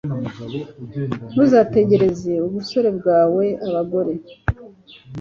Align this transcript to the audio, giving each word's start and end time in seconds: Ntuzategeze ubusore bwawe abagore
Ntuzategeze 1.31 2.31
ubusore 2.47 2.89
bwawe 2.97 3.45
abagore 3.67 4.13